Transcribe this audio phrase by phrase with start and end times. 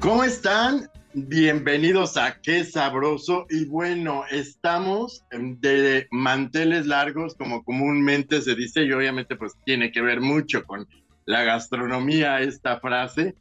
[0.00, 0.88] ¿Cómo están?
[1.12, 3.44] Bienvenidos a Qué Sabroso.
[3.50, 10.00] Y bueno, estamos de manteles largos, como comúnmente se dice, y obviamente pues tiene que
[10.00, 10.88] ver mucho con
[11.26, 13.34] la gastronomía esta frase.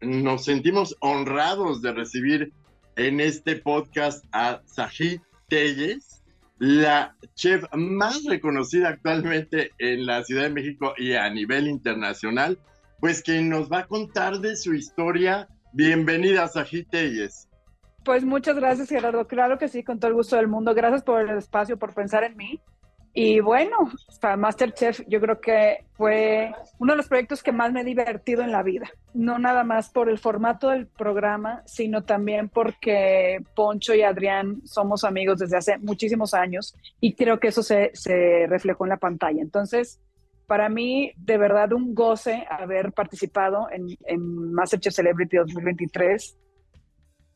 [0.00, 2.52] Nos sentimos honrados de recibir
[2.96, 6.24] en este podcast a Sajid Telles,
[6.58, 12.58] la chef más reconocida actualmente en la Ciudad de México y a nivel internacional,
[12.98, 17.48] pues que nos va a contar de su historia Bienvenida, Sajid Telles.
[18.04, 19.26] Pues muchas gracias, Gerardo.
[19.26, 20.74] Claro que sí, con todo el gusto del mundo.
[20.74, 22.60] Gracias por el espacio, por pensar en mí.
[23.12, 23.76] Y bueno,
[24.20, 28.42] para Masterchef yo creo que fue uno de los proyectos que más me he divertido
[28.42, 28.88] en la vida.
[29.14, 35.02] No nada más por el formato del programa, sino también porque Poncho y Adrián somos
[35.02, 39.42] amigos desde hace muchísimos años y creo que eso se reflejó en la pantalla.
[39.42, 40.00] Entonces,
[40.50, 46.36] para mí, de verdad, un goce haber participado en, en Masterchef Celebrity 2023.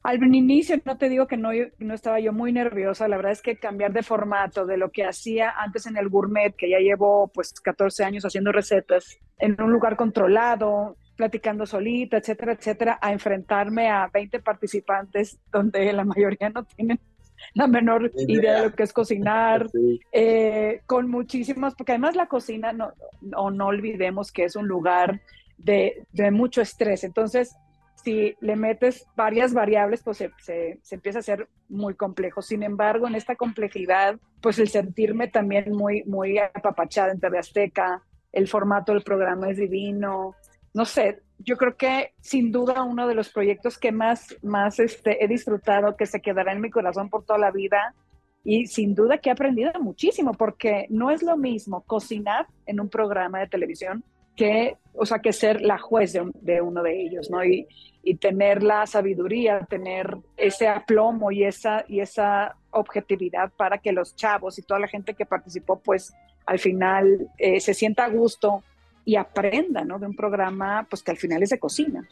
[0.03, 3.41] Al inicio no te digo que no, no estaba yo muy nerviosa, la verdad es
[3.41, 7.31] que cambiar de formato de lo que hacía antes en el gourmet, que ya llevo
[7.33, 13.91] pues 14 años haciendo recetas en un lugar controlado, platicando solita, etcétera, etcétera, a enfrentarme
[13.91, 16.99] a 20 participantes donde la mayoría no tienen
[17.55, 19.69] la menor idea, de lo que es cocinar,
[20.13, 25.21] eh, con muchísimas, porque además la cocina, no, no, no olvidemos que es un lugar
[25.59, 27.05] de, de, mucho estrés.
[27.05, 27.55] Entonces,
[28.03, 32.43] si le metes varias variables, pues se, se, se, empieza a ser muy complejo.
[32.43, 38.03] Sin embargo, en esta complejidad, pues el sentirme también muy, muy apapachada en TV Azteca,
[38.33, 40.35] el formato del programa es divino,
[40.75, 45.23] no sé, yo creo que sin duda uno de los proyectos que más, más este,
[45.25, 47.95] he disfrutado, que se quedará en mi corazón por toda la vida
[48.45, 52.89] y sin duda que he aprendido muchísimo porque no es lo mismo cocinar en un
[52.89, 54.05] programa de televisión
[54.37, 57.45] que, o sea, que ser la juez de, uno de ellos, ¿no?
[57.45, 57.69] Y,
[58.03, 64.17] y, tener la sabiduría, tener ese aplomo y esa, y esa objetividad para que los
[64.17, 66.13] chavos y toda la gente que participó, pues
[66.47, 68.63] al final eh, se sienta a gusto
[69.05, 69.99] y aprenda, ¿no?
[69.99, 72.09] De un programa, pues que al final es de cocina.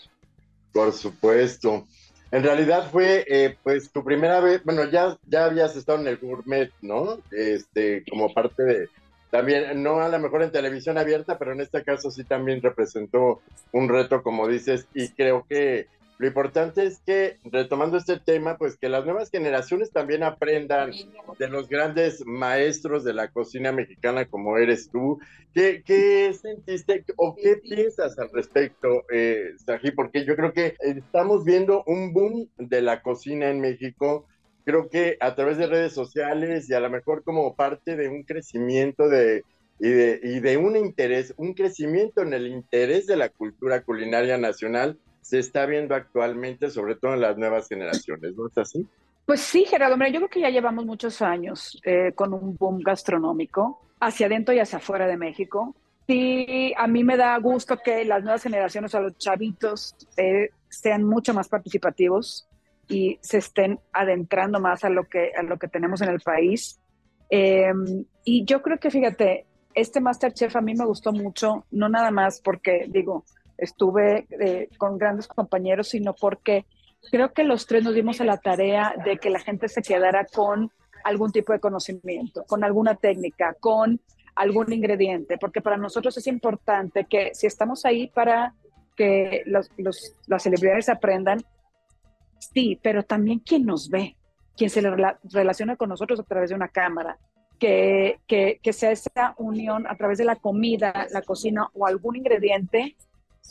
[0.72, 1.86] Por supuesto.
[2.30, 6.16] En realidad fue, eh, pues, tu primera vez, bueno, ya, ya habías estado en el
[6.16, 7.18] gourmet, ¿no?
[7.30, 8.88] Este, como parte de,
[9.32, 13.40] también, no a lo mejor en televisión abierta, pero en este caso sí también representó
[13.72, 15.86] un reto, como dices, y creo que
[16.22, 20.92] lo importante es que, retomando este tema, pues que las nuevas generaciones también aprendan
[21.36, 25.18] de los grandes maestros de la cocina mexicana como eres tú.
[25.52, 29.90] ¿Qué, qué sentiste o qué piensas al respecto, eh, Saji?
[29.90, 34.28] Porque yo creo que estamos viendo un boom de la cocina en México.
[34.64, 38.22] Creo que a través de redes sociales y a lo mejor como parte de un
[38.22, 39.42] crecimiento de,
[39.80, 44.38] y de, y de un interés, un crecimiento en el interés de la cultura culinaria
[44.38, 48.86] nacional se está viendo actualmente, sobre todo en las nuevas generaciones, ¿no es así?
[49.24, 52.80] Pues sí, Gerardo, mira, yo creo que ya llevamos muchos años eh, con un boom
[52.80, 55.74] gastronómico hacia adentro y hacia afuera de México.
[56.08, 61.04] Sí, a mí me da gusto que las nuevas generaciones, o los chavitos, eh, sean
[61.04, 62.48] mucho más participativos
[62.88, 66.80] y se estén adentrando más a lo que, a lo que tenemos en el país.
[67.30, 67.72] Eh,
[68.24, 72.40] y yo creo que, fíjate, este Masterchef a mí me gustó mucho, no nada más
[72.40, 73.24] porque, digo,
[73.62, 76.66] estuve eh, con grandes compañeros, sino porque
[77.10, 80.26] creo que los tres nos dimos a la tarea de que la gente se quedara
[80.26, 80.70] con
[81.04, 84.00] algún tipo de conocimiento, con alguna técnica, con
[84.34, 88.54] algún ingrediente, porque para nosotros es importante que si estamos ahí para
[88.96, 91.42] que los, los, las celebridades aprendan,
[92.38, 94.16] sí, pero también quien nos ve,
[94.56, 94.80] quien se
[95.32, 97.18] relaciona con nosotros a través de una cámara,
[97.58, 102.16] que, que, que sea esa unión a través de la comida, la cocina o algún
[102.16, 102.96] ingrediente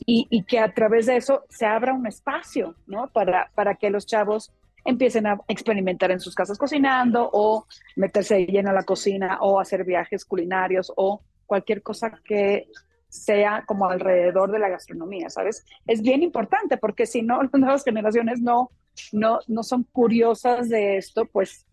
[0.05, 3.07] y, que a través de eso se abra un espacio, ¿no?
[3.11, 4.51] Para, para que los chavos
[4.83, 9.83] empiecen a experimentar en sus casas cocinando o meterse lleno a la cocina o hacer
[9.83, 12.67] viajes culinarios o cualquier cosa que
[13.09, 15.65] sea como alrededor de la gastronomía, ¿sabes?
[15.85, 18.71] Es bien importante porque si no, las nuevas generaciones no,
[19.11, 21.65] no, no son curiosas de esto, pues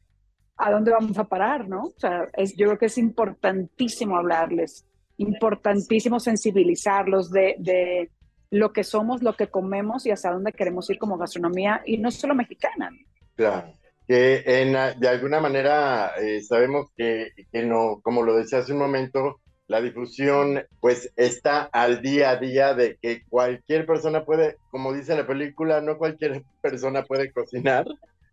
[0.57, 1.85] ¿a dónde vamos a parar, no?
[1.85, 4.85] O sea, es, yo creo que es importantísimo hablarles
[5.19, 8.11] importantísimo sensibilizarlos de, de
[8.51, 12.11] lo que somos, lo que comemos y hasta dónde queremos ir como gastronomía, y no
[12.11, 12.91] solo mexicana.
[13.35, 13.73] Claro,
[14.07, 18.79] que en, de alguna manera eh, sabemos que, que, no, como lo decía hace un
[18.79, 24.95] momento, la difusión pues está al día a día de que cualquier persona puede, como
[24.95, 27.87] dice la película, no cualquier persona puede cocinar,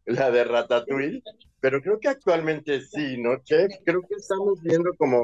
[0.05, 1.23] la de Ratatouille,
[1.59, 3.71] pero creo que actualmente sí, ¿no, Chef?
[3.83, 5.23] Creo que estamos viendo como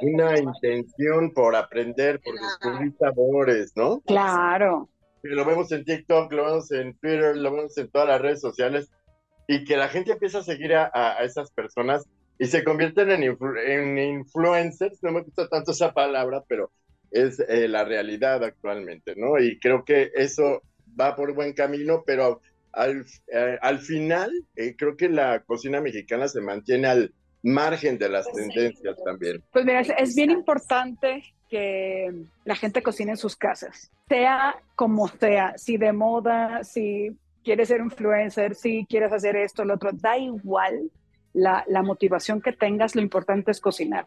[0.00, 4.00] una intención por aprender, por descubrir sabores, ¿no?
[4.06, 4.88] Claro.
[5.22, 8.90] Lo vemos en TikTok, lo vemos en Twitter, lo vemos en todas las redes sociales,
[9.46, 13.36] y que la gente empieza a seguir a, a esas personas y se convierten en,
[13.66, 16.72] en, influencers, no me gusta tanto esa palabra, pero
[17.10, 19.38] es eh, la realidad actualmente, ¿no?
[19.38, 20.62] Y creo que eso
[20.98, 22.40] va por buen camino, pero
[22.74, 28.08] al, eh, al final eh, creo que la cocina mexicana se mantiene al margen de
[28.08, 29.42] las tendencias también.
[29.52, 32.12] Pues mira, es, es bien importante que
[32.44, 37.80] la gente cocine en sus casas, sea como sea, si de moda, si quieres ser
[37.80, 40.90] influencer, si quieres hacer esto, lo otro, da igual
[41.34, 44.06] la, la, motivación que tengas, lo importante es cocinar.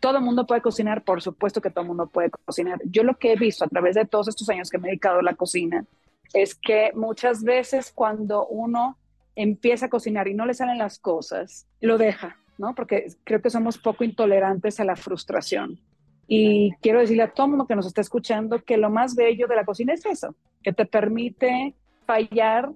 [0.00, 2.78] Todo el mundo puede cocinar, por supuesto que todo el mundo puede cocinar.
[2.84, 5.18] Yo lo que he visto a través de todos estos años que me he dedicado
[5.18, 5.84] a la cocina
[6.32, 8.96] es que muchas veces cuando uno
[9.34, 12.74] empieza a cocinar y no le salen las cosas, lo deja, ¿no?
[12.74, 15.80] Porque creo que somos poco intolerantes a la frustración.
[16.26, 19.56] Y quiero decirle a todo mundo que nos está escuchando que lo más bello de
[19.56, 22.70] la cocina es eso, que te permite fallar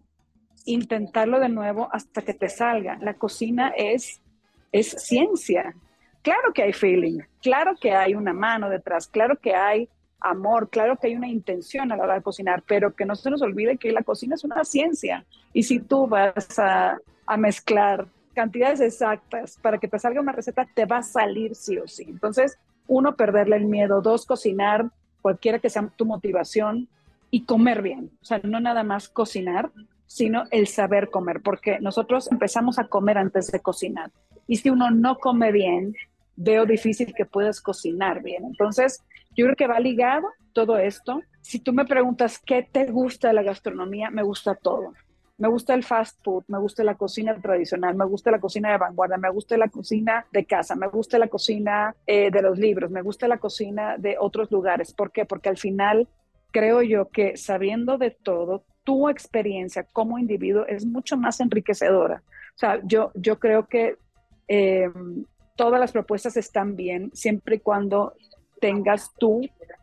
[0.65, 2.97] intentarlo de nuevo hasta que te salga.
[3.03, 4.23] La cocina es,
[4.71, 5.75] es ciencia.
[6.23, 9.89] Claro que hay feeling, claro que hay una mano detrás, claro que hay
[10.23, 13.31] amor, claro que hay una intención a la hora de cocinar, pero que no se
[13.31, 15.25] nos olvide que la cocina es una ciencia.
[15.53, 20.67] Y si tú vas a, a mezclar cantidades exactas para que te salga una receta,
[20.75, 22.05] te va a salir sí o sí.
[22.09, 24.91] Entonces, uno, perderle el miedo, dos, cocinar,
[25.21, 26.89] cualquiera que sea tu motivación,
[27.33, 28.11] y comer bien.
[28.21, 29.73] O sea, no nada más cocinar,
[30.07, 34.13] sino el saber comer, porque nosotros empezamos a comer antes de cocinar.
[34.47, 35.97] Y si uno no come bien,
[36.37, 38.45] veo difícil que puedas cocinar bien.
[38.45, 39.03] Entonces,
[39.37, 41.21] yo creo que va ligado todo esto.
[41.41, 44.93] Si tú me preguntas qué te gusta de la gastronomía, me gusta todo.
[45.39, 48.79] Me gusta el fast food, me gusta la cocina tradicional, me gusta la cocina de
[48.79, 52.91] vanguardia, me gusta la cocina de casa, me gusta la cocina eh, de los libros,
[52.91, 54.93] me gusta la cocina de otros lugares.
[54.93, 55.25] ¿Por qué?
[55.25, 56.07] Porque al final
[56.53, 62.23] creo yo que sabiendo de todo, tu experiencia como individuo es mucho más enriquecedora.
[62.55, 63.97] O sea, yo, yo creo que
[64.49, 64.91] eh,
[65.57, 68.15] todas las propuestas están bien siempre y cuando
[68.63, 69.41] tengas tú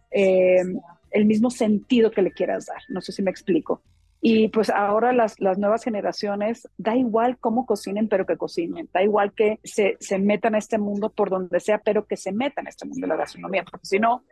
[0.10, 0.64] eh,
[1.12, 2.82] el mismo sentido que le quieras dar.
[2.88, 3.82] No sé si me explico.
[4.22, 8.90] Y pues ahora las, las, nuevas generaciones, da igual cómo cocinen, pero que cocinen.
[8.94, 12.32] Da igual que se, se metan a este mundo por donde sea, pero que se
[12.32, 13.66] metan a este mundo de la gastronomía.
[13.70, 14.24] Porque si no, o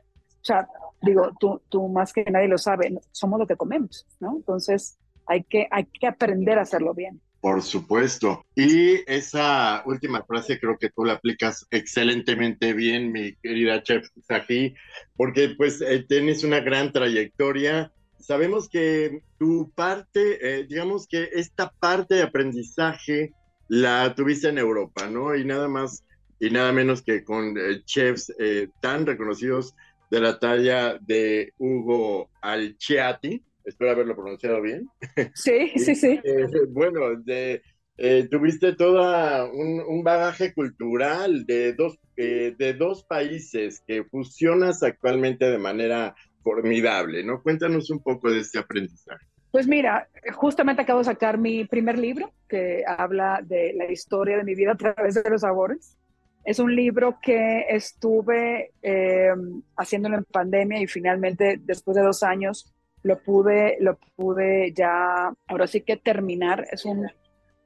[0.41, 0.67] sea,
[1.01, 4.37] digo, tú, tú más que nadie lo sabe, somos lo que comemos, ¿no?
[4.37, 7.21] Entonces hay que, hay que aprender a hacerlo bien.
[7.39, 8.43] Por supuesto.
[8.55, 14.73] Y esa última frase creo que tú la aplicas excelentemente bien, mi querida chef Saji,
[15.15, 17.91] porque pues eh, tienes una gran trayectoria.
[18.19, 23.33] Sabemos que tu parte, eh, digamos que esta parte de aprendizaje
[23.69, 25.35] la tuviste en Europa, ¿no?
[25.35, 26.03] Y nada más
[26.39, 29.73] y nada menos que con eh, chefs eh, tan reconocidos
[30.11, 34.89] de la talla de Hugo Alciati, espero haberlo pronunciado bien.
[35.33, 36.19] Sí, sí, sí.
[36.23, 37.61] Eh, bueno, de,
[37.97, 44.83] eh, tuviste todo un, un, bagaje cultural de dos, eh, de dos países que fusionas
[44.83, 47.43] actualmente de manera formidable, ¿no?
[47.43, 49.25] Cuéntanos un poco de este aprendizaje.
[49.51, 54.43] Pues mira, justamente acabo de sacar mi primer libro que habla de la historia de
[54.43, 55.97] mi vida a través de los sabores.
[56.45, 59.29] Es un libro que estuve eh,
[59.75, 62.73] haciéndolo en pandemia y finalmente después de dos años
[63.07, 66.67] lo pude, lo pude ya, ahora sí que terminar.
[66.71, 67.07] Es un,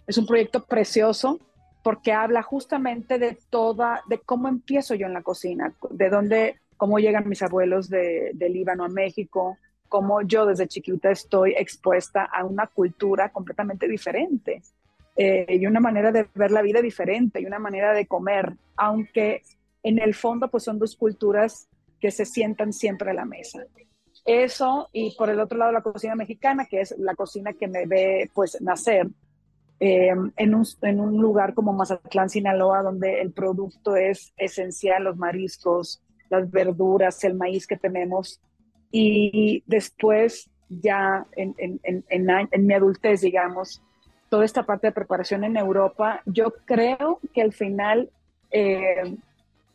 [0.05, 1.39] es un proyecto precioso
[1.83, 7.00] porque habla justamente de toda, de cómo empiezo yo en la cocina, de dónde, cómo
[7.00, 9.57] llegan mis abuelos de, de Líbano a México,
[9.89, 14.62] cómo yo desde chiquita estoy expuesta a una cultura completamente diferente
[15.17, 19.41] eh, y una manera de ver la vida diferente y una manera de comer, aunque
[19.81, 21.67] en el fondo pues son dos culturas
[22.00, 23.65] que se sientan siempre a la mesa.
[24.25, 27.85] Eso y por el otro lado la cocina mexicana, que es la cocina que me
[27.85, 29.07] ve pues nacer
[29.79, 35.17] eh, en, un, en un lugar como Mazatlán, Sinaloa, donde el producto es esencial, los
[35.17, 38.39] mariscos, las verduras, el maíz que tenemos.
[38.91, 43.81] Y después ya en, en, en, mi adultez, digamos,
[44.29, 48.11] toda esta parte de preparación en Europa, yo creo que al final,
[48.51, 49.17] eh,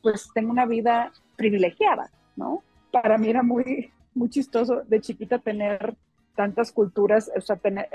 [0.02, 2.62] pues tengo una vida privilegiada, ¿no?
[2.92, 5.94] Para mí era muy, muy chistoso de chiquita tener
[6.34, 7.88] tantas culturas, o sea, tener,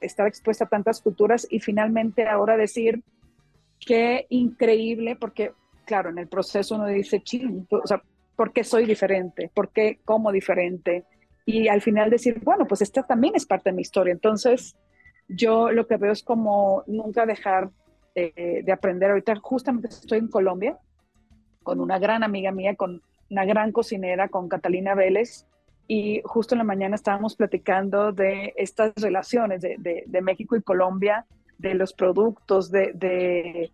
[0.00, 3.02] estar expuesta a tantas culturas y finalmente ahora decir
[3.78, 5.52] qué increíble, porque
[5.84, 8.02] claro, en el proceso uno dice, ching, o sea,
[8.36, 9.50] ¿por qué soy diferente?
[9.54, 11.04] ¿Por qué como diferente?
[11.46, 14.12] Y al final decir, bueno, pues esta también es parte de mi historia.
[14.12, 14.76] Entonces,
[15.28, 17.70] yo lo que veo es como nunca dejar
[18.14, 19.10] de, de aprender.
[19.10, 20.78] Ahorita justamente estoy en Colombia
[21.62, 23.00] con una gran amiga mía, con
[23.30, 25.47] una gran cocinera, con Catalina Vélez,
[25.90, 31.24] y justo en la mañana estábamos platicando de estas relaciones de, de, México y Colombia,
[31.56, 33.72] de los productos, de,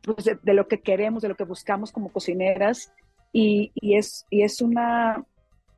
[0.00, 2.92] pues de, lo que queremos, de lo que buscamos como cocineras,
[3.32, 5.24] y, y es, y es una,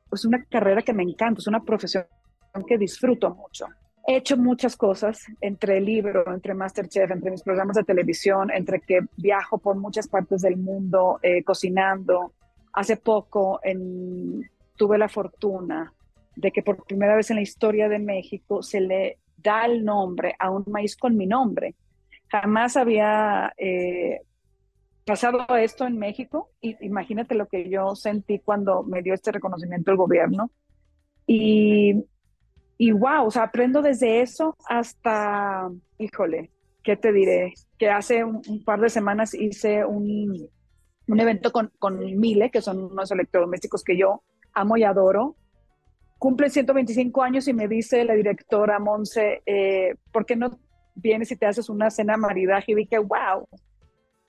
[0.09, 2.05] pues una carrera que me encanta, es una profesión
[2.67, 3.65] que disfruto mucho.
[4.05, 8.79] He hecho muchas cosas entre el libro, entre Masterchef, entre mis programas de televisión, entre
[8.79, 12.33] que viajo por muchas partes del mundo eh, cocinando.
[12.73, 15.93] Hace poco en, tuve la fortuna
[16.35, 20.35] de que por primera vez en la historia de México se le da el nombre
[20.39, 21.75] a un maíz con mi nombre.
[22.29, 24.21] Jamás había eh,
[25.05, 29.91] pasado esto en México y imagínate lo que yo sentí cuando me dio este reconocimiento
[29.91, 30.49] el gobierno.
[31.27, 32.05] Y
[32.81, 36.49] y wow, o sea, aprendo desde eso hasta, híjole,
[36.81, 37.53] ¿qué te diré?
[37.77, 40.47] Que hace un, par de semanas hice un,
[41.05, 45.35] un evento con, con, Mile, que son unos electrodomésticos que yo amo y adoro.
[46.17, 50.59] Cumple 125 años y me dice la directora Monse, eh, ¿por qué no
[50.95, 52.73] vienes y te haces una cena maridaje?
[52.73, 53.47] Y dije, wow,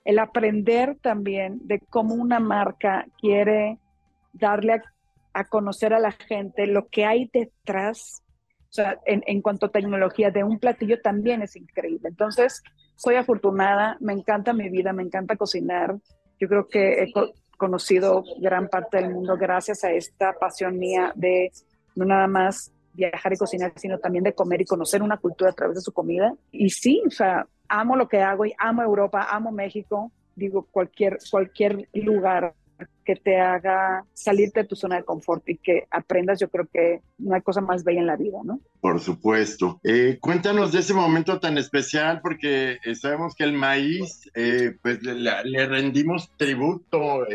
[0.05, 3.77] el aprender también de cómo una marca quiere
[4.31, 4.83] darle a,
[5.33, 8.23] a conocer a la gente lo que hay detrás
[8.71, 12.07] o sea, en, cuanto a tecnología de un platillo también es increíble.
[12.07, 12.63] Entonces,
[12.95, 15.97] soy afortunada, me encanta mi vida, me encanta cocinar.
[16.39, 17.11] Yo creo que he
[17.61, 21.51] conocido gran parte del mundo gracias a esta pasión mía de
[21.95, 25.53] no nada más viajar y cocinar, sino también de comer y conocer una cultura a
[25.53, 26.33] través de su comida.
[26.51, 31.19] Y sí, o sea, amo lo que hago y amo Europa, amo México, digo, cualquier,
[31.29, 32.55] cualquier lugar
[33.05, 37.01] que te haga salirte de tu zona de confort y que aprendas, yo creo que
[37.17, 38.59] no hay cosa más bella en la vida, ¿no?
[38.79, 39.79] Por supuesto.
[39.83, 45.01] Eh, cuéntanos de ese momento tan especial, porque eh, sabemos que el maíz, eh, pues
[45.01, 47.25] le, rendimos tributo.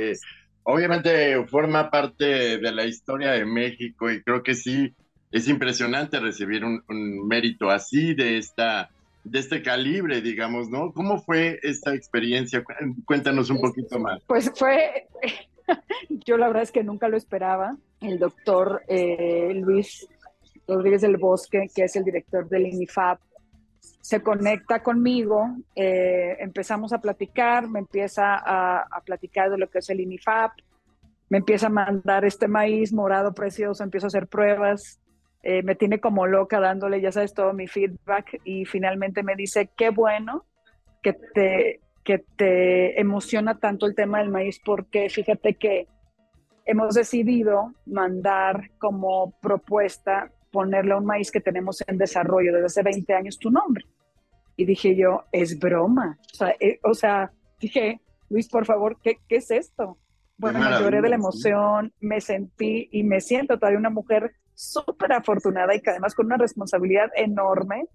[0.63, 4.95] obviamente forma parte de la historia de México y creo que sí,
[5.31, 8.91] es impresionante recibir un, un mérito así de esta
[9.27, 10.93] de este calibre, digamos, ¿no?
[10.93, 12.63] ¿Cómo fue esta experiencia?
[13.05, 14.23] Cuéntanos un poquito más.
[14.27, 15.09] Pues fue,
[16.09, 17.77] yo la verdad es que nunca lo esperaba.
[18.01, 20.07] El doctor eh, Luis
[20.69, 23.19] Rodríguez del Bosque, que es el director del INIFAP,
[24.01, 29.79] se conecta conmigo, eh, empezamos a platicar, me empieza a, a, platicar de lo que
[29.79, 30.53] es el INIFAP,
[31.29, 35.01] me empieza a mandar este maíz morado precioso, empiezo a hacer pruebas,
[35.49, 39.71] eh, me tiene como loca dándole, ya sabes, todo mi feedback y finalmente me dice,
[39.77, 40.45] qué bueno
[41.01, 45.87] que te, que te emociona tanto el tema del maíz porque fíjate que
[46.65, 52.83] hemos decidido mandar como propuesta ponerle a un maíz que tenemos en desarrollo desde hace
[52.83, 53.85] 20 años tu nombre.
[54.57, 56.19] Y dije yo, es broma.
[56.33, 58.01] O sea, eh, o sea dije,
[58.31, 59.97] Luis, por favor, ¿qué, qué es esto?
[60.39, 65.13] Bueno, me lloré de la emoción, me sentí y me siento todavía una mujer súper
[65.13, 67.87] afortunada y que además con una responsabilidad enorme.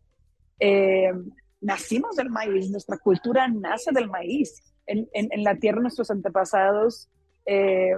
[0.59, 1.11] Eh,
[1.59, 4.63] nacimos del maíz, nuestra cultura nace del maíz.
[4.85, 7.09] En, en, la tierra nuestros antepasados
[7.45, 7.95] eh,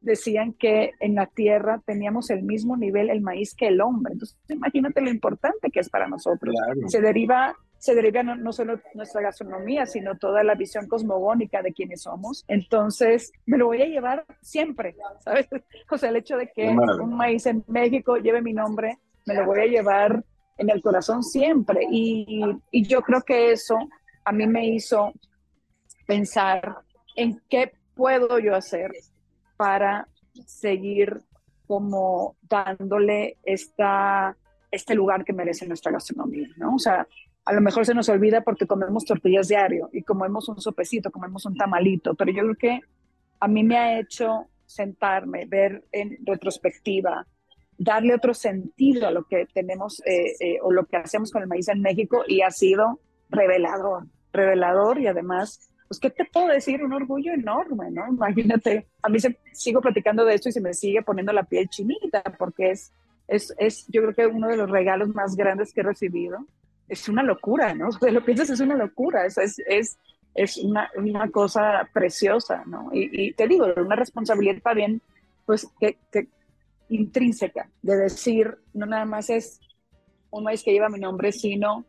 [0.00, 4.14] decían que en la tierra teníamos el mismo nivel el maíz que el hombre.
[4.14, 6.54] Entonces, imagínate lo importante que es para nosotros.
[6.88, 12.02] Se deriva se deriva no, solo nuestra gastronomía, sino toda la visión cosmogónica de quienes
[12.02, 12.44] somos.
[12.48, 15.48] Entonces, me lo voy a llevar siempre, ¿sabes?
[15.90, 19.44] O sea, el hecho de que un maíz en México lleve mi nombre, me lo
[19.46, 20.24] voy a llevar
[20.56, 21.86] en el corazón siempre.
[21.90, 23.76] Y, y yo creo que eso
[24.24, 25.12] a mí me hizo
[26.06, 26.78] pensar
[27.16, 28.92] en qué puedo yo hacer
[29.56, 30.08] para
[30.46, 31.22] seguir
[31.66, 34.36] como dándole esta,
[34.70, 36.74] este lugar que merece nuestra gastronomía, ¿no?
[36.74, 37.06] O sea,
[37.44, 41.44] a lo mejor se nos olvida porque comemos tortillas diario y comemos un sopecito, comemos
[41.44, 42.80] un tamalito, pero yo creo que
[43.40, 47.26] a mí me ha hecho sentarme, ver en retrospectiva,
[47.76, 51.48] darle otro sentido a lo que tenemos eh, eh, o lo que hacemos con el
[51.48, 56.82] maíz en México y ha sido revelador, revelador y además, pues, ¿qué te puedo decir?
[56.82, 58.06] Un orgullo enorme, ¿no?
[58.08, 61.68] Imagínate, a mí se, sigo platicando de esto y se me sigue poniendo la piel
[61.68, 62.90] chinita porque es,
[63.28, 66.46] es, es yo creo que uno de los regalos más grandes que he recibido
[66.88, 67.90] es una locura, ¿no?
[68.00, 69.26] Si lo piensas, es una locura.
[69.26, 69.98] Es, es,
[70.34, 72.90] es una, una cosa preciosa, ¿no?
[72.92, 75.00] Y, te digo, una responsabilidad también,
[75.46, 76.28] pues, que, que,
[76.88, 79.60] intrínseca, de decir, no nada más es
[80.30, 81.84] un maíz que lleva mi nombre, sino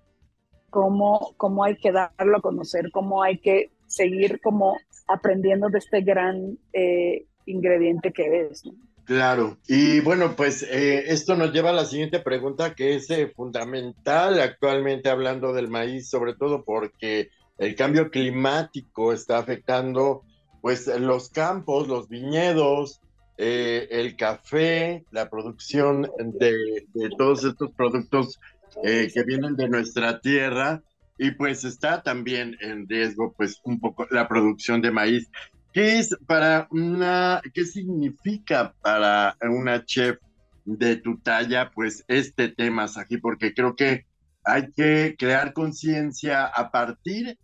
[0.69, 6.01] cómo, cómo hay que darlo a conocer, cómo hay que seguir como aprendiendo de este
[6.01, 8.63] gran eh, ingrediente que es.
[9.05, 13.31] Claro, y bueno, pues eh, esto nos lleva a la siguiente pregunta que es eh,
[13.35, 20.23] fundamental actualmente hablando del maíz, sobre todo porque el cambio climático está afectando
[20.59, 22.99] pues los campos, los viñedos,
[23.37, 28.39] el café, la producción de, de todos estos productos
[28.81, 30.81] que vienen de nuestra tierra
[31.17, 35.29] y pues está también en riesgo pues un poco la producción de maíz.
[35.75, 40.17] ¿Qué es para una, qué significa para una chef
[40.63, 44.05] de tu talla pues este tema, aquí Porque creo que
[44.45, 47.37] hay que crear conciencia a partir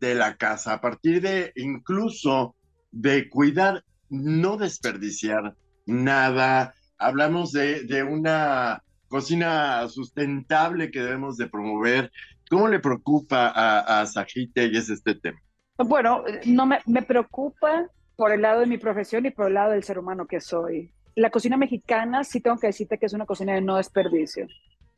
[0.00, 2.56] de la casa, a partir de incluso
[2.90, 6.72] de cuidar, no desperdiciar nada.
[6.96, 12.10] Hablamos de, una cocina sustentable que debemos de promover
[12.48, 15.38] ¿Cómo le preocupa a, a Sajite y es este tema?
[15.76, 19.72] Bueno, no me, me preocupa por el lado de mi profesión y por el lado
[19.72, 20.92] del ser humano que soy.
[21.16, 24.46] La cocina mexicana, sí tengo que decirte que es una cocina de no desperdicio.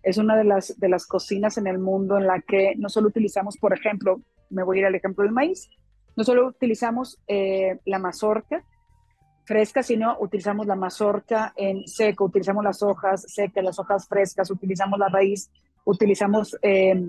[0.02, 3.08] Es una de las, de las cocinas en el mundo en la que no solo
[3.08, 5.68] utilizamos, por ejemplo, me voy a ir al ejemplo del maíz,
[6.14, 8.64] no solo utilizamos eh, la mazorca
[9.44, 14.98] fresca, sino utilizamos la mazorca en seco, utilizamos las hojas secas, las hojas frescas, utilizamos
[14.98, 15.50] la raíz,
[15.84, 17.00] utilizamos eh,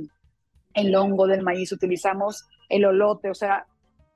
[0.74, 3.66] el hongo del maíz, utilizamos el olote, o sea,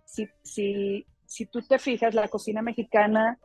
[0.06, 3.40] si, si, si tú te fijas, la cocina mexicana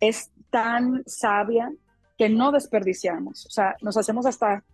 [0.00, 1.72] es tan sabia
[2.16, 4.64] que no desperdiciamos, o sea, nos hacemos hasta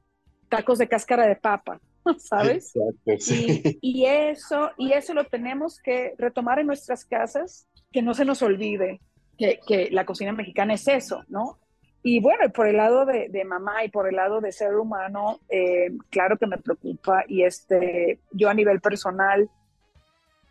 [0.48, 1.80] tacos de cáscara de papa,
[2.18, 2.72] ¿sabes?
[3.06, 8.24] y, y, eso, y eso lo tenemos que retomar en nuestras casas, que no se
[8.24, 9.00] nos olvide
[9.38, 11.58] que, que la cocina mexicana es eso, ¿no?
[12.02, 15.90] Y bueno, por el lado de, mamá y por el lado de ser humano, eh,
[16.10, 19.50] claro que me preocupa y este, yo a nivel personal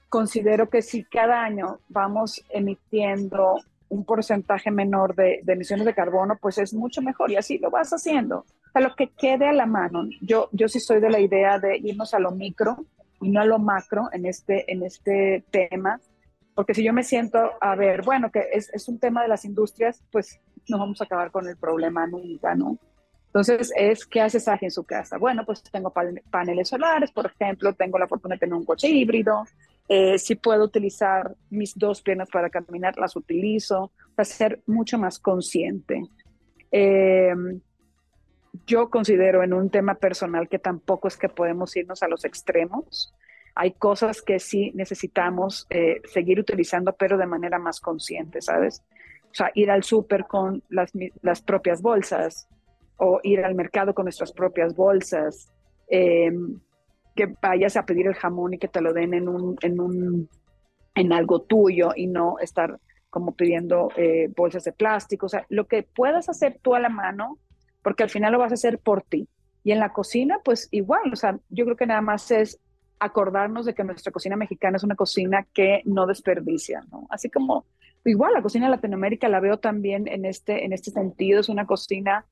[0.09, 3.55] considero que si cada año vamos emitiendo
[3.89, 7.91] un porcentaje menor de, emisiones de carbono, pues es mucho mejor y así lo vas
[7.91, 8.45] haciendo.
[8.73, 10.03] A lo que quede a la mano.
[10.21, 12.85] Yo, yo sí soy de la idea de irnos a lo micro
[13.21, 15.99] y no a lo macro en este, en este tema,
[16.53, 19.45] porque si yo me siento a ver, bueno, que es, es un tema de las
[19.45, 22.77] industrias, pues no vamos a acabar con el problema nunca, ¿no?
[23.27, 25.17] Entonces, es ¿qué hace Sagi en su casa?
[25.17, 25.93] Bueno, pues tengo
[26.31, 29.45] paneles solares, por ejemplo, tengo la fortuna de tener un coche híbrido,
[29.89, 35.19] eh, si puedo utilizar mis dos piernas para caminar, las utilizo, para ser mucho más
[35.19, 36.01] consciente.
[36.71, 37.61] Em,
[38.65, 43.13] yo considero en un tema personal que tampoco es que podemos irnos a los extremos.
[43.55, 48.83] Hay cosas que sí necesitamos eh, seguir utilizando, pero de manera más consciente, ¿sabes?
[49.37, 52.47] Sea, ir al súper con las, las, propias bolsas
[52.97, 55.51] o ir al mercado con nuestras propias bolsas.
[55.89, 56.59] Em,
[57.15, 60.29] que vayas a pedir el jamón y que te lo den en un, en un,
[60.95, 65.25] en algo tuyo y no estar como pidiendo eh, bolsas de plástico.
[65.25, 67.37] O sea, lo que puedas hacer tú a la mano,
[67.81, 69.27] porque al final lo vas a hacer por ti.
[69.63, 72.59] Y en la cocina, pues igual, o sea, yo creo que nada más es
[72.99, 77.07] acordarnos de que nuestra cocina mexicana es una cocina que no desperdicia, ¿no?
[77.09, 77.65] Así como
[78.07, 81.65] igual la cocina de Latinoamérica la veo también en este, en este sentido, es una
[81.65, 82.25] cocina,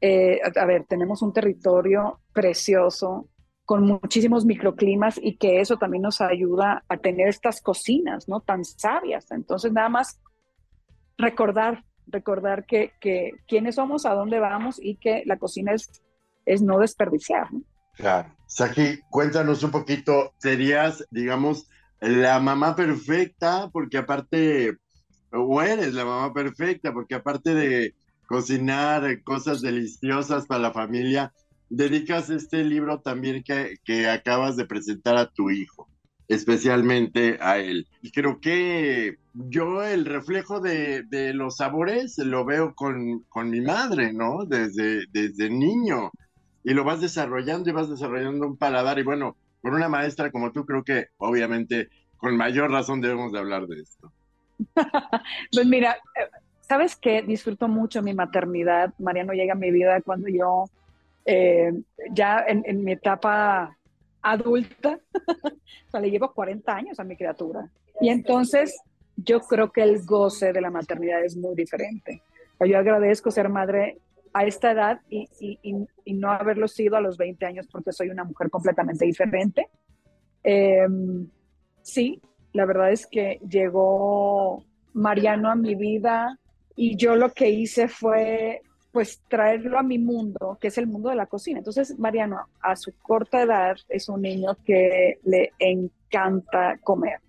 [0.00, 3.28] eh, a ver, tenemos un territorio precioso
[3.64, 8.40] con muchísimos microclimas y que eso también nos ayuda a tener estas cocinas, ¿no?
[8.40, 9.30] Tan sabias.
[9.30, 10.20] Entonces, nada más
[11.16, 16.02] recordar, recordar que, que quiénes somos, a dónde vamos y que la cocina es,
[16.46, 17.46] es no desperdiciar.
[17.94, 18.34] Claro.
[18.46, 21.68] Saki, cuéntanos un poquito, serías, digamos,
[22.00, 24.78] la mamá perfecta, porque aparte
[25.32, 27.94] o eres la mamá perfecta, porque aparte de
[28.26, 31.32] cocinar cosas deliciosas para la familia,
[31.68, 35.88] dedicas este libro también que, que acabas de presentar a tu hijo,
[36.28, 37.86] especialmente a él.
[38.02, 43.60] Y creo que yo el reflejo de, de los sabores lo veo con, con, mi
[43.60, 44.44] madre, ¿no?
[44.44, 46.10] Desde, desde niño.
[46.64, 48.98] Y lo vas desarrollando y vas desarrollando un paladar.
[48.98, 53.38] Y bueno, con una maestra como tú, creo que obviamente con mayor razón debemos de
[53.38, 54.12] hablar de esto.
[55.52, 56.28] Pues mira, eh,
[56.60, 57.22] ¿sabes qué?
[57.22, 58.92] Disfruto mucho mi maternidad.
[58.98, 60.64] Mariano llega a mi vida cuando yo,
[61.24, 61.72] eh,
[62.12, 63.76] ya en, mi etapa
[64.22, 64.98] adulta,
[65.86, 67.68] o sea, le llevo 40 años a mi criatura.
[68.00, 68.80] Y entonces
[69.16, 72.22] yo creo que el goce de la maternidad es muy diferente.
[72.64, 73.98] Yo agradezco ser madre
[74.32, 75.28] a esta edad y,
[76.06, 79.68] no haberlo sido a los 20 años porque soy una mujer completamente diferente.
[80.44, 80.86] Eh,
[81.82, 82.20] sí,
[82.52, 86.38] la verdad es que llegó Mariano a mi vida
[86.76, 91.10] y yo lo que hice fue pues traerlo a mi mundo, que es el mundo
[91.10, 91.58] de la cocina.
[91.58, 97.20] Entonces, Mariano, a su corta edad, es un niño que le encanta comer.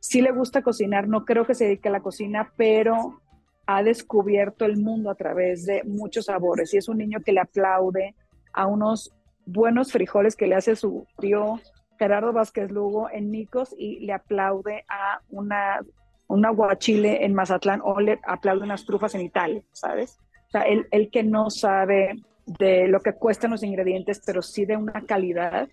[0.00, 3.20] Sí le gusta cocinar, no creo que se dedique a la cocina, pero
[3.66, 7.40] ha descubierto el mundo a través de muchos sabores y es un niño que le
[7.40, 8.14] aplaude
[8.52, 11.60] a unos buenos frijoles que le hace su tío
[11.98, 15.80] Gerardo Vázquez Lugo en Nicos y le aplaude a una,
[16.28, 20.18] un aguachile en Mazatlán o le aplaude unas trufas en Italia, ¿sabes?
[20.48, 24.64] O sea, el, el que no sabe de lo que cuestan los ingredientes, pero sí
[24.64, 25.68] de una calidad,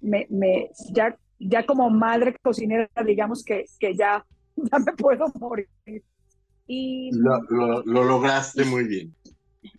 [0.00, 4.24] me, me, ya, ya como madre cocinera, digamos que, que ya,
[4.56, 5.68] ya me puedo morir.
[6.66, 9.14] Y, lo, lo, lo, lograste muy bien.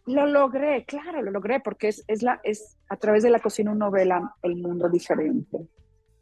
[0.07, 3.71] Lo logré, claro, lo logré, porque es, es, la, es a través de la cocina
[3.71, 5.67] uno ve la, el mundo diferente.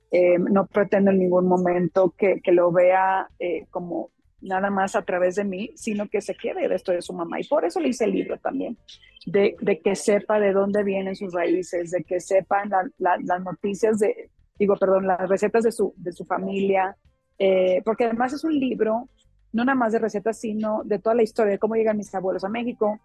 [0.10, 5.02] Eh, no pretendo en ningún momento que, que lo vea eh, como nada más a
[5.02, 7.40] través de mí, sino que se quede de esto de su mamá.
[7.40, 8.78] Y por eso le hice el libro también,
[9.26, 14.30] de, de que sepa de dónde vienen sus raíces, de que sepan las noticias de,
[14.58, 16.96] digo, perdón, las recetas de su, de su familia,
[17.38, 19.10] eh, porque además es un libro
[19.54, 22.44] no nada más de recetas, sino de toda la historia de cómo llegan mis abuelos
[22.44, 23.00] a México,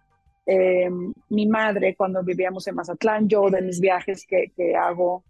[0.45, 0.89] eh,
[1.29, 5.23] mi madre cuando vivíamos en Mazatlán, yo de mis viajes que hago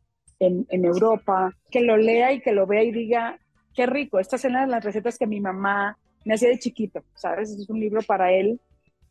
[0.46, 3.40] en, en, Europa, que lo lea y que lo vea y diga,
[3.74, 7.52] qué rico, estas son las recetas que mi mamá me hacía de chiquito, ¿sabes?
[7.52, 8.60] Es un libro para él.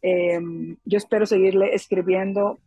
[0.00, 0.40] Eh,
[0.84, 2.58] yo espero seguirle escribiendo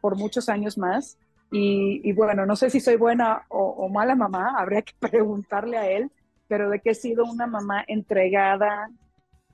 [0.00, 1.18] por muchos años más.
[1.50, 5.78] Y, y bueno, no sé si soy buena o, o, mala mamá, habría que preguntarle
[5.78, 6.10] a él,
[6.48, 8.90] pero de que he sido una mamá entregada,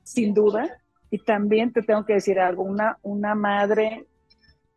[0.03, 0.69] sin duda.
[1.11, 4.07] Y también te tengo que decir algo, una, una madre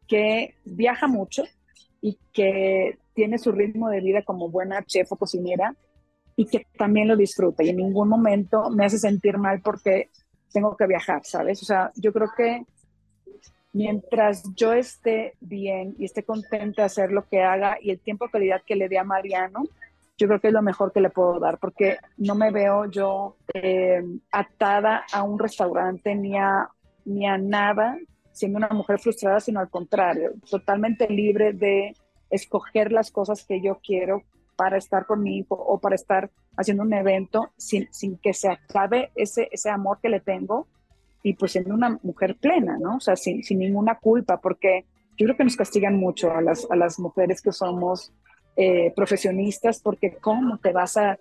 [0.08, 1.43] que viaja mucho
[2.01, 5.76] y que tiene su ritmo de vida como buena chef o cocinera
[6.36, 10.10] y que también lo disfruta y en ningún momento me hace sentir mal porque
[10.52, 11.62] tengo que viajar, ¿sabes?
[11.62, 12.63] O sea, yo creo que
[13.73, 18.26] mientras yo esté bien y esté contenta de hacer lo que haga y el tiempo
[18.26, 19.63] de calidad que le dé a Mariano,
[20.17, 23.36] yo creo que es lo mejor que le puedo dar, porque no me veo yo
[23.54, 26.69] eh, atada a un restaurante ni a,
[27.06, 27.97] ni a nada
[28.34, 31.95] siendo una mujer frustrada, sino al contrario, totalmente libre de
[32.34, 34.24] escoger las cosas que yo quiero
[34.56, 38.50] para estar con mi hijo o para estar haciendo un evento sin, sin que se
[38.50, 40.67] acabe ese, ese amor que le tengo
[41.24, 42.98] y pues siendo una mujer plena, ¿no?
[42.98, 44.86] O sea, sin, sin ninguna culpa, porque
[45.17, 48.12] yo creo que nos castigan mucho a las, a las mujeres que somos
[48.56, 51.17] eh, profesionistas, porque cómo te vas a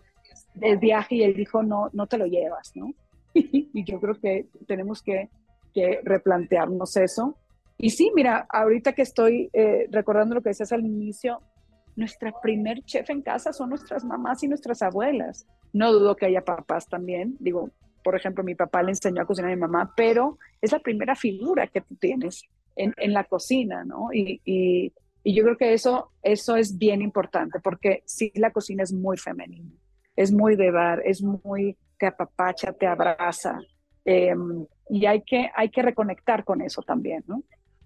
[0.61, 2.93] el viaje y él dijo no, no te lo llevas, ¿no?
[3.35, 5.31] y yo creo que tenemos que,
[5.73, 7.37] que, replantearnos eso.
[7.83, 11.41] Y sí, mira, ahorita que estoy eh, recordando lo que decías al inicio,
[11.97, 15.49] nuestra primer chef en casa son nuestras mamás y nuestras abuelas.
[15.73, 17.37] No dudo que haya papás también.
[17.41, 17.71] Digo,
[18.05, 21.17] por ejemplo, mi papá le enseñó a cocinar a mi mamá, pero es la primera
[21.17, 22.45] figura que tú tienes
[22.77, 24.13] en, en la cocina, ¿no?
[24.13, 24.93] Y, y,
[25.25, 29.17] y, yo creo que eso, eso es bien importante, porque sí, la cocina es muy
[29.17, 29.73] femenina,
[30.15, 33.59] es muy de dar, es muy, te apapacha, te abraza.
[34.05, 34.37] Eh,
[34.89, 37.43] y hay que, hay que reconectar con eso también, ¿no?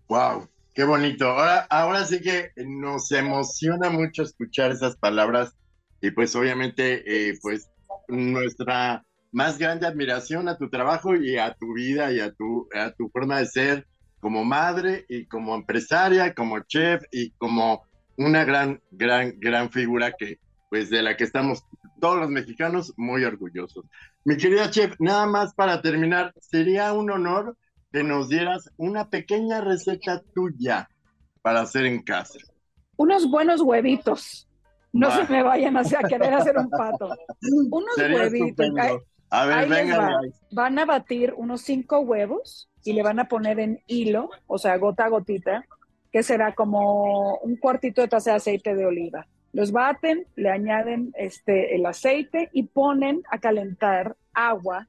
[0.08, 1.26] Wow, Qué bonito.
[1.30, 5.56] Ahora, ahora sí que nos emociona mucho escuchar esas palabras
[6.02, 7.70] y pues obviamente eh, pues
[8.08, 12.90] nuestra más grande admiración a tu trabajo y a tu vida y a tu, a
[12.90, 13.86] tu forma de ser
[14.20, 17.82] como madre y como empresaria, como chef y como
[18.18, 21.64] una gran, gran, gran figura que pues de la que estamos
[22.02, 23.86] todos los mexicanos muy orgullosos.
[24.26, 27.56] Mi querida chef, nada más para terminar, sería un honor
[27.92, 30.88] que nos dieras una pequeña receta tuya
[31.42, 32.38] para hacer en casa.
[32.96, 34.48] Unos buenos huevitos.
[34.92, 37.10] No se me vayan a, querer hacer un pato.
[37.70, 38.66] Unos huevitos.
[39.30, 40.18] a ver, venga.
[40.52, 44.76] Van a batir unos cinco huevos y le van a poner en hilo, o sea,
[44.78, 45.64] gota a gotita,
[46.10, 49.26] que será como un cuartito de taza de aceite de oliva.
[49.52, 54.88] Los baten, le añaden este, el aceite y ponen a calentar agua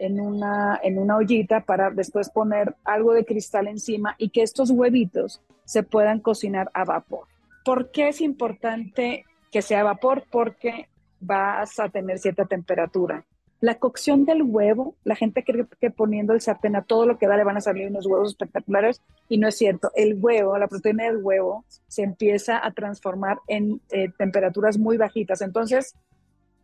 [0.00, 4.70] en una, en una ollita para después poner algo de cristal encima y que estos
[4.70, 7.28] huevitos se puedan cocinar a vapor.
[7.64, 10.24] ¿Por qué es importante que sea vapor?
[10.30, 10.88] Porque
[11.20, 13.24] vas a tener cierta temperatura.
[13.60, 17.26] La cocción del huevo, la gente cree que poniendo el sartén a todo lo que
[17.26, 19.92] da le van a salir unos huevos espectaculares y no es cierto.
[19.94, 25.42] El huevo, la proteína del huevo, se empieza a transformar en eh, temperaturas muy bajitas.
[25.42, 25.94] Entonces,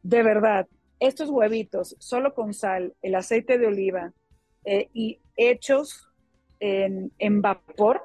[0.02, 0.66] de verdad,
[1.00, 4.12] estos huevitos solo con sal, el aceite de oliva
[4.64, 6.08] eh, y hechos
[6.58, 8.02] en, vapor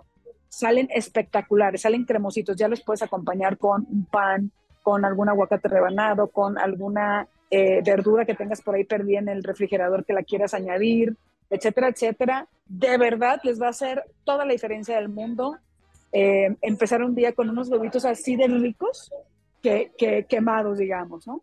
[0.50, 2.56] salen espectaculares, salen cremositos.
[2.58, 4.52] Ya los puedes acompañar con un pan,
[4.84, 9.44] con algún aguacate rebanado, con alguna eh, verdura que tengas por ahí perdida en el
[9.44, 11.16] refrigerador que la quieras añadir,
[11.50, 12.48] etcétera, etcétera.
[12.66, 15.58] De verdad les va a hacer toda la diferencia del mundo
[16.12, 19.12] eh, empezar un día con unos huevitos así de ricos
[19.62, 21.42] que, que quemados, digamos, ¿no?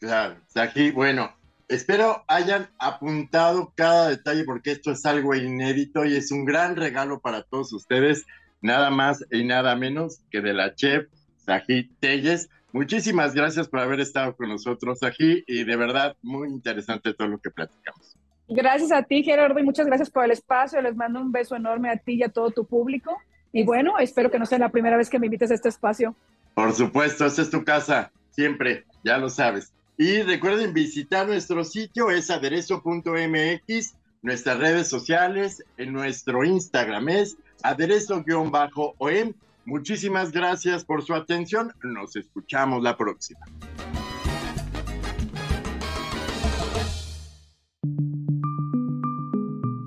[0.00, 1.30] Claro, aquí, bueno,
[1.68, 7.20] espero hayan apuntado cada detalle porque esto es algo inédito y es un gran regalo
[7.20, 8.24] para todos ustedes,
[8.62, 11.06] nada más y nada menos que de la chef
[11.44, 12.48] Sají Telles.
[12.72, 17.38] Muchísimas gracias por haber estado con nosotros aquí y de verdad muy interesante todo lo
[17.38, 18.16] que platicamos.
[18.48, 20.80] Gracias a ti, Gerardo, y muchas gracias por el espacio.
[20.80, 23.16] Les mando un beso enorme a ti y a todo tu público.
[23.52, 26.16] Y bueno, espero que no sea la primera vez que me invites a este espacio.
[26.54, 29.72] Por supuesto, esta es tu casa, siempre, ya lo sabes.
[30.00, 39.34] Y recuerden visitar nuestro sitio, es aderezo.mx, nuestras redes sociales, en nuestro Instagram es aderezo-om.
[39.66, 41.74] Muchísimas gracias por su atención.
[41.82, 43.40] Nos escuchamos la próxima.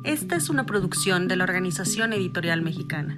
[0.04, 3.17] Esta es una producción de la Organización Editorial Mexicana.